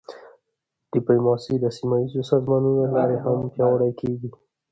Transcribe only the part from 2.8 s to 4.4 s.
له لارې هم پیاوړې کېږي.